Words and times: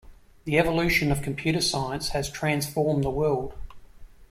The 0.45 0.57
evolution 0.57 1.11
of 1.11 1.21
computer 1.21 1.61
science 1.61 2.09
has 2.09 2.27
transformed 2.31 3.03
the 3.03 3.11
world. 3.11 3.53